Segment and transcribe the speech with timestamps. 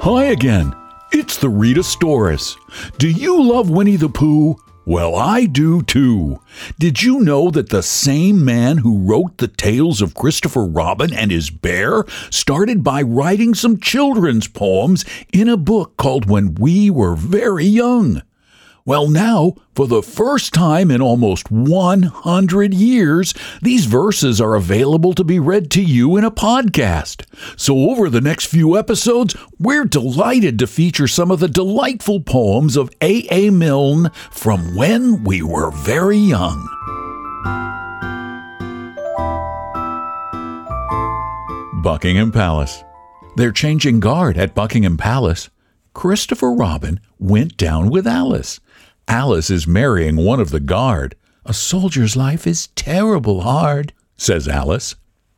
[0.00, 0.76] Hi again.
[1.10, 2.56] It's the Rita Storis.
[2.98, 4.54] Do you love Winnie the Pooh?
[4.84, 6.40] Well, I do too.
[6.78, 11.32] Did you know that the same man who wrote the tales of Christopher Robin and
[11.32, 17.16] his bear started by writing some children's poems in a book called When We Were
[17.16, 18.22] Very Young?
[18.88, 25.24] Well, now, for the first time in almost 100 years, these verses are available to
[25.24, 27.26] be read to you in a podcast.
[27.58, 32.78] So, over the next few episodes, we're delighted to feature some of the delightful poems
[32.78, 33.26] of A.
[33.30, 33.50] A.
[33.50, 36.66] Milne from when we were very young.
[41.82, 42.82] Buckingham Palace.
[43.36, 45.50] They're changing guard at Buckingham Palace.
[45.92, 48.60] Christopher Robin went down with Alice.
[49.08, 51.14] Alice is marrying one of the guard.
[51.46, 54.96] A soldier's life is terrible hard, says Alice.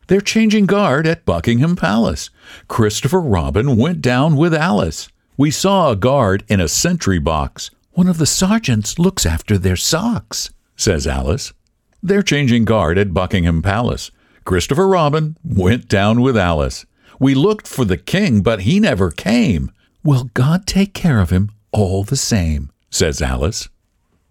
[0.09, 2.31] They're changing guard at Buckingham Palace.
[2.67, 5.09] Christopher Robin went down with Alice.
[5.37, 7.71] We saw a guard in a sentry box.
[7.93, 11.53] One of the sergeants looks after their socks, says Alice.
[12.03, 14.11] They're changing guard at Buckingham Palace.
[14.45, 16.87] Christopher Robin went down with Alice.
[17.21, 19.71] We looked for the king, but he never came.
[20.03, 23.69] Will God take care of him all the same, says Alice.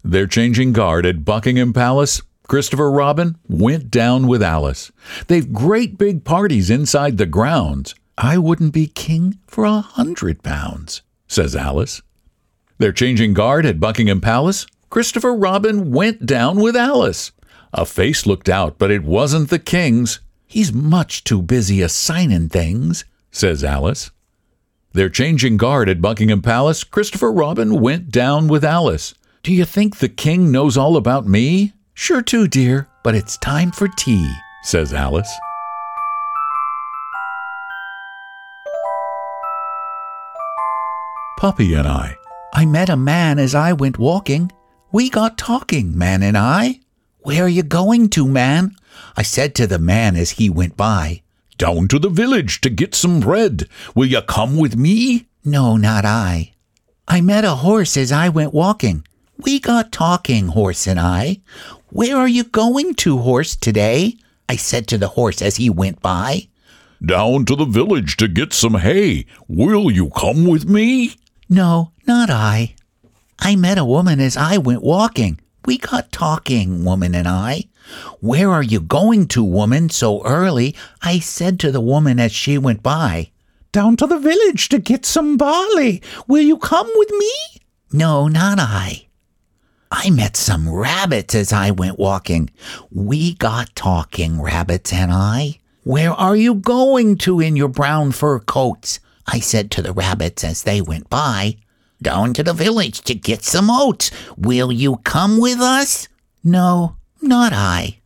[0.04, 2.22] They're changing guard at Buckingham Palace.
[2.48, 4.90] Christopher Robin went down with Alice.
[5.28, 7.94] They've great big parties inside the grounds.
[8.18, 12.02] I wouldn't be king for a hundred pounds, says Alice.
[12.78, 14.66] They're changing guard at Buckingham Palace.
[14.88, 17.32] Christopher Robin went down with Alice.
[17.72, 20.20] A face looked out, but it wasn't the king's.
[20.46, 24.10] He's much too busy a signin' things, says Alice.
[24.92, 26.82] They're changing guard at Buckingham Palace.
[26.82, 29.14] Christopher Robin went down with Alice.
[29.44, 31.74] Do you think the king knows all about me?
[31.94, 35.30] Sure too, dear, but it's time for tea, says Alice.
[41.38, 42.16] Puppy and I.
[42.52, 44.50] I met a man as I went walking.
[44.90, 46.80] We got talking, man and I.
[47.20, 48.74] Where are you going to, man?
[49.16, 51.22] I said to the man as he went by.
[51.60, 53.68] Down to the village to get some bread.
[53.94, 55.26] Will you come with me?
[55.44, 56.54] No, not I.
[57.06, 59.04] I met a horse as I went walking.
[59.36, 61.42] We got talking, horse and I.
[61.90, 64.16] Where are you going to, horse, today?
[64.48, 66.48] I said to the horse as he went by.
[67.04, 69.26] Down to the village to get some hay.
[69.46, 71.16] Will you come with me?
[71.50, 72.74] No, not I.
[73.38, 75.38] I met a woman as I went walking.
[75.66, 77.64] We got talking, woman and I.
[78.20, 80.74] Where are you going to, woman, so early?
[81.02, 83.30] I said to the woman as she went by.
[83.72, 86.02] Down to the village to get some barley.
[86.26, 87.32] Will you come with me?
[87.92, 89.06] No, not I.
[89.90, 92.50] I met some rabbits as I went walking.
[92.90, 95.58] We got talking, rabbits and I.
[95.82, 99.00] Where are you going to in your brown fur coats?
[99.26, 101.56] I said to the rabbits as they went by.
[102.02, 104.10] Down to the village to get some oats.
[104.36, 106.08] Will you come with us?
[106.44, 108.00] No, not I.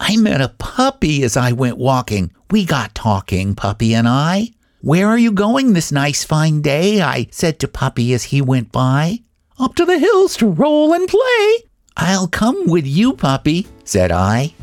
[0.00, 2.32] I met a puppy as I went walking.
[2.50, 4.50] We got talking, puppy and I.
[4.80, 7.00] Where are you going this nice fine day?
[7.00, 9.20] I said to puppy as he went by.
[9.58, 11.58] Up to the hills to roll and play.
[11.96, 14.54] I'll come with you, puppy, said I.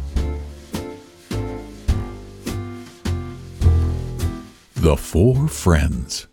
[4.75, 6.27] The Four Friends.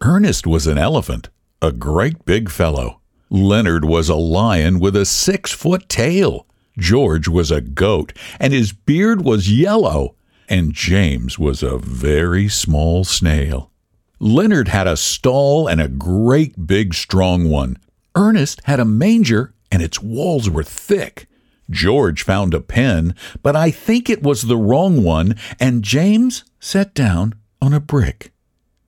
[0.00, 1.28] Ernest was an elephant,
[1.60, 3.00] a great big fellow.
[3.30, 6.46] Leonard was a lion with a six foot tail.
[6.78, 10.14] George was a goat, and his beard was yellow.
[10.48, 13.70] And James was a very small snail.
[14.18, 17.76] Leonard had a stall and a great big strong one.
[18.14, 21.28] Ernest had a manger, and its walls were thick.
[21.70, 26.94] George found a pen, but I think it was the wrong one, and James sat
[26.94, 28.32] down on a brick.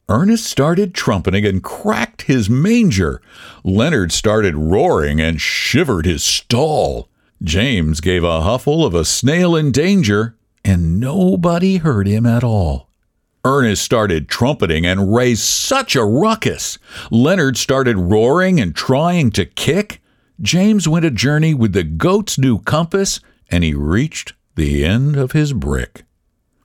[0.09, 3.21] Ernest started trumpeting and cracked his manger.
[3.63, 7.10] Leonard started roaring and shivered his stall.
[7.43, 12.91] James gave a huffle of a snail in danger, and nobody heard him at all.
[13.45, 16.79] Ernest started trumpeting and raised such a ruckus.
[17.11, 20.03] Leonard started roaring and trying to kick.
[20.43, 23.21] James went a journey with the goat's new compass,
[23.51, 26.05] and he reached the end of his brick.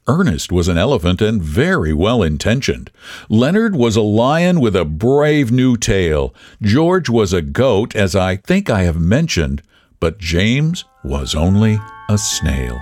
[0.07, 2.91] Ernest was an elephant and very well intentioned.
[3.29, 6.33] Leonard was a lion with a brave new tail.
[6.61, 9.63] George was a goat, as I think I have mentioned,
[9.99, 12.79] but James was only a snail.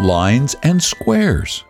[0.00, 1.64] Lines and squares.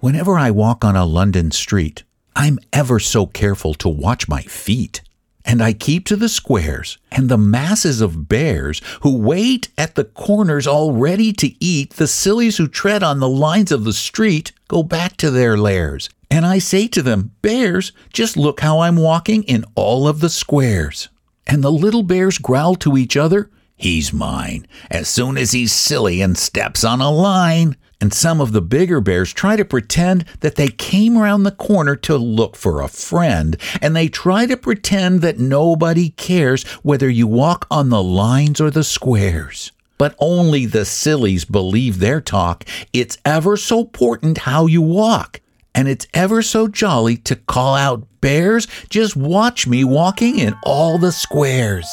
[0.00, 2.04] Whenever I walk on a London street,
[2.36, 5.02] I'm ever so careful to watch my feet.
[5.44, 10.04] and I keep to the squares, and the masses of bears who wait at the
[10.04, 14.52] corners all ready to eat, the sillies who tread on the lines of the street
[14.68, 16.10] go back to their lairs.
[16.30, 20.28] And I say to them, Bears, just look how I'm walking in all of the
[20.28, 21.08] squares.
[21.46, 26.20] And the little bears growl to each other, He's mine, as soon as he's silly
[26.20, 30.54] and steps on a line and some of the bigger bears try to pretend that
[30.54, 35.20] they came around the corner to look for a friend, and they try to pretend
[35.22, 39.72] that nobody cares whether you walk on the lines or the squares.
[39.96, 42.64] But only the sillies believe their talk.
[42.92, 45.40] It's ever so important how you walk,
[45.74, 50.98] and it's ever so jolly to call out, Bears, just watch me walking in all
[50.98, 51.86] the squares.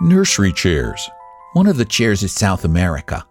[0.00, 1.10] Nursery chairs.
[1.52, 3.26] One of the chairs is South America.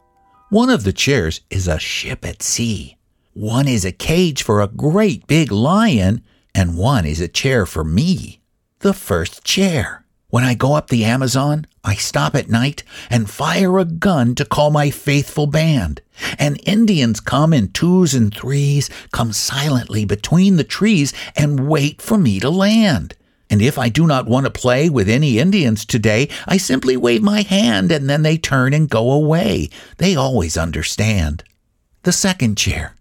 [0.50, 2.98] One of the chairs is a ship at sea.
[3.34, 6.24] One is a cage for a great big lion,
[6.54, 8.42] and one is a chair for me.
[8.80, 10.06] The first chair.
[10.30, 14.46] When I go up the Amazon, I stop at night and fire a gun to
[14.46, 16.02] call my faithful band.
[16.38, 22.18] And Indians come in twos and threes, come silently between the trees, and wait for
[22.18, 23.16] me to land.
[23.50, 27.24] And if I do not want to play with any Indians today, I simply wave
[27.24, 29.72] my hand and then they turn and go away.
[29.98, 31.44] They always understand.
[32.04, 32.94] The second chair.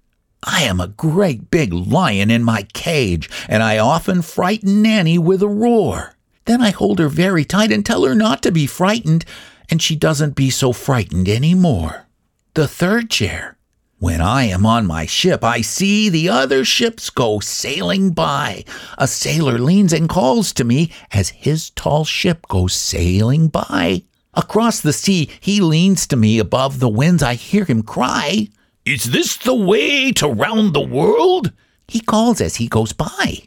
[0.42, 5.42] I am a great big lion in my cage, and I often frighten Nanny with
[5.42, 6.14] a roar.
[6.48, 9.26] Then I hold her very tight and tell her not to be frightened,
[9.68, 12.06] and she doesn't be so frightened any more.
[12.54, 13.58] The third chair.
[13.98, 18.64] When I am on my ship, I see the other ships go sailing by.
[18.96, 24.04] A sailor leans and calls to me as his tall ship goes sailing by.
[24.32, 27.22] Across the sea, he leans to me above the winds.
[27.22, 28.48] I hear him cry,
[28.86, 31.52] Is this the way to round the world?
[31.88, 33.42] He calls as he goes by.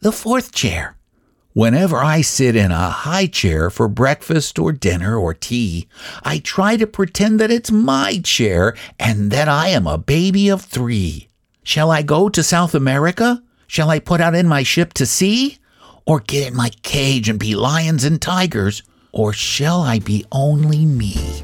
[0.00, 0.96] The fourth chair.
[1.52, 5.88] Whenever I sit in a high chair for breakfast or dinner or tea,
[6.22, 10.62] I try to pretend that it's my chair and that I am a baby of
[10.62, 11.26] three.
[11.64, 13.42] Shall I go to South America?
[13.66, 15.58] Shall I put out in my ship to sea?
[16.06, 18.84] Or get in my cage and be lions and tigers?
[19.10, 21.42] Or shall I be only me?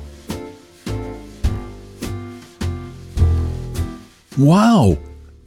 [4.39, 4.99] Wow,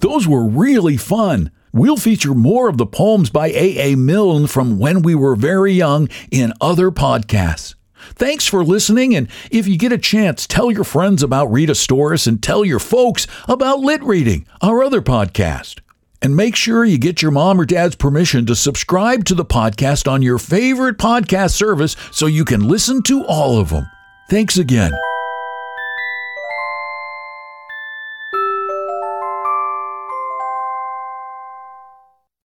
[0.01, 1.49] those were really fun.
[1.71, 3.93] We'll feature more of the poems by A.
[3.93, 3.95] A.
[3.95, 7.75] Milne from when we were very young in other podcasts.
[8.15, 12.27] Thanks for listening, and if you get a chance, tell your friends about Rita Storis
[12.27, 15.79] and tell your folks about Lit Reading, our other podcast.
[16.21, 20.11] And make sure you get your mom or dad's permission to subscribe to the podcast
[20.11, 23.89] on your favorite podcast service so you can listen to all of them.
[24.29, 24.91] Thanks again.